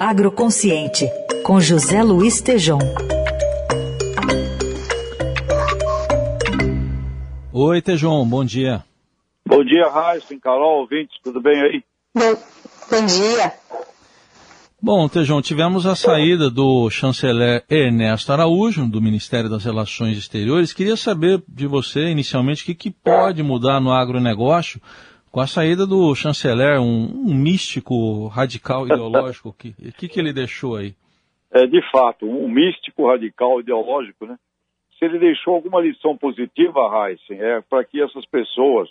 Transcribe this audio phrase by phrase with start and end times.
[0.00, 1.06] Agroconsciente,
[1.44, 2.78] com José Luiz Tejom.
[7.52, 8.82] Oi, Tejom, bom dia.
[9.46, 11.84] Bom dia, Raíssa, Carol, ouvintes, tudo bem aí?
[12.14, 12.34] Bom,
[12.90, 13.52] bom dia.
[14.82, 20.72] Bom, Tejão, tivemos a saída do chanceler Ernesto Araújo, do Ministério das Relações Exteriores.
[20.72, 24.80] Queria saber de você, inicialmente, o que, que pode mudar no agronegócio
[25.30, 29.50] com a saída do chanceler, um, um místico radical ideológico.
[29.50, 30.94] O que, que, que ele deixou aí?
[31.52, 34.38] É, de fato, um místico radical ideológico, né?
[34.98, 38.88] Se ele deixou alguma lição positiva, Heisen, é para que essas pessoas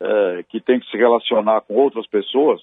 [0.00, 2.60] é, que têm que se relacionar com outras pessoas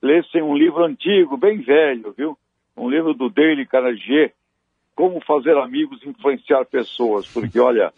[0.00, 2.38] lessem um livro antigo, bem velho, viu?
[2.76, 4.32] Um livro do Dale Carnegie,
[4.94, 7.92] Como Fazer Amigos e Influenciar Pessoas, porque, olha,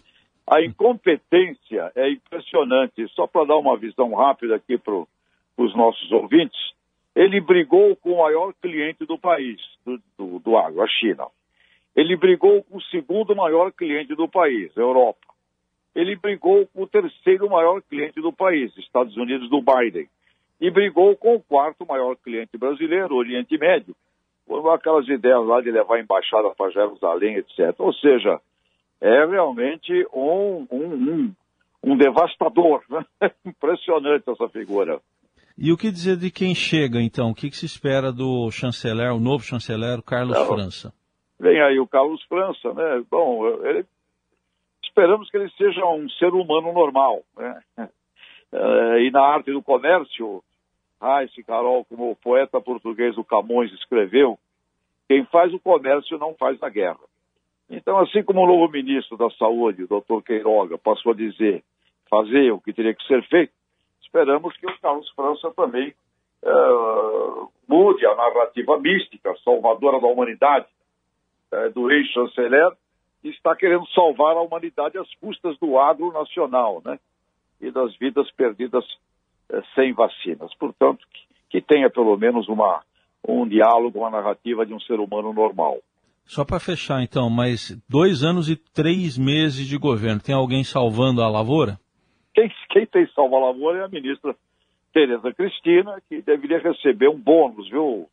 [0.47, 3.07] a incompetência é impressionante.
[3.09, 4.95] Só para dar uma visão rápida aqui para
[5.57, 6.59] os nossos ouvintes,
[7.15, 11.27] ele brigou com o maior cliente do país, do, do, do agro, a China.
[11.95, 15.27] Ele brigou com o segundo maior cliente do país, a Europa.
[15.95, 20.07] Ele brigou com o terceiro maior cliente do país, Estados Unidos do Biden
[20.61, 23.95] e brigou com o quarto maior cliente brasileiro, Oriente Médio,
[24.73, 27.75] aquelas ideias lá de levar a embaixada para Jerusalém, etc.
[27.79, 28.41] Ou seja,
[29.01, 31.35] é realmente um, um, um,
[31.83, 32.83] um devastador.
[32.89, 33.05] Né?
[33.45, 35.01] Impressionante essa figura.
[35.59, 37.31] E o que dizer de quem chega, então?
[37.31, 40.93] O que, que se espera do chanceler, o novo chanceler, Carlos Não, França?
[41.41, 43.03] Vem aí o Carlos França, né?
[43.11, 43.87] Bom, ele,
[44.85, 47.63] esperamos que ele seja um ser humano normal, né?
[48.53, 50.43] Uh, e na arte do comércio,
[51.01, 54.39] Raíssa Carol, como o poeta português o Camões escreveu,
[55.09, 57.01] quem faz o comércio não faz a guerra.
[57.69, 61.65] Então, assim como o novo ministro da Saúde, o doutor Queiroga, passou a dizer
[62.09, 63.53] fazer o que teria que ser feito,
[64.01, 65.93] esperamos que o Carlos França também
[66.43, 70.67] uh, mude a narrativa mística, salvadora da humanidade,
[71.53, 72.71] uh, do ex-chanceler,
[73.21, 76.99] que está querendo salvar a humanidade às custas do agro nacional, né?
[77.61, 78.85] e das vidas perdidas
[79.51, 80.55] eh, sem vacinas.
[80.55, 82.83] Portanto, que, que, tenha pelo menos uma,
[83.27, 85.79] um diálogo, uma narrativa de um ser humano normal.
[86.27, 91.23] Só para fechar, então, mas dois anos e três meses de governo, tem alguém salvando
[91.23, 91.79] a lavoura?
[92.35, 94.35] Quem, quem tem salvo a lavoura é a ministra
[94.93, 98.09] Tereza Cristina, que deveria receber um bônus, viu,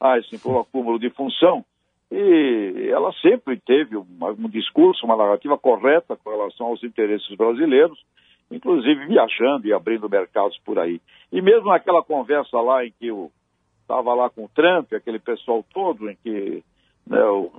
[0.00, 1.64] ah, assim, por acúmulo de função.
[2.10, 7.98] E ela sempre teve um, um discurso, uma narrativa correta com relação aos interesses brasileiros
[8.54, 11.00] inclusive viajando e abrindo mercados por aí.
[11.30, 13.30] E mesmo naquela conversa lá em que eu
[13.80, 16.62] estava lá com o Trump, aquele pessoal todo, em que
[17.06, 17.50] né, o,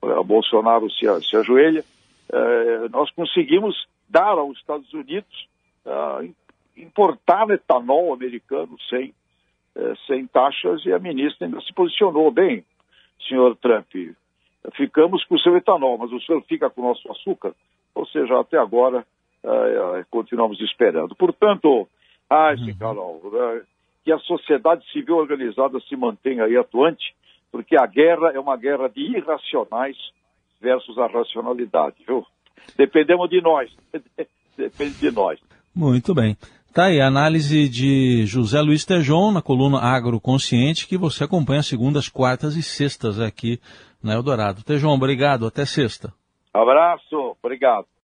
[0.00, 1.84] o, Bolsonaro se, se ajoelha,
[2.32, 5.48] eh, nós conseguimos dar aos Estados Unidos
[5.84, 6.30] eh,
[6.76, 9.14] importar etanol americano sem,
[9.76, 12.64] eh, sem taxas e a ministra ainda se posicionou bem,
[13.28, 13.86] senhor Trump.
[14.74, 17.54] Ficamos com o seu etanol, mas o senhor fica com o nosso açúcar.
[17.94, 19.06] Ou seja, até agora
[20.10, 21.14] continuamos esperando.
[21.14, 21.88] Portanto,
[22.28, 22.76] ah, sim, uhum.
[22.76, 23.22] Carol,
[24.04, 27.14] que a sociedade civil organizada se mantenha aí atuante,
[27.50, 29.96] porque a guerra é uma guerra de irracionais
[30.60, 32.24] versus a racionalidade, viu?
[32.76, 33.70] Dependemos de nós.
[34.56, 35.38] Depende de nós.
[35.74, 36.36] Muito bem.
[36.72, 42.08] Tá aí a análise de José Luiz Tejon na coluna Agroconsciente, que você acompanha segundas,
[42.08, 43.58] quartas e sextas aqui
[44.02, 44.62] na Eldorado.
[44.62, 45.46] Tejon, obrigado.
[45.46, 46.12] Até sexta.
[46.52, 47.36] Abraço.
[47.42, 47.86] Obrigado.